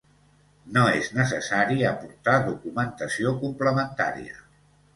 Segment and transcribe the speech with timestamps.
[0.77, 4.45] No és necessari aportar documentació complementària.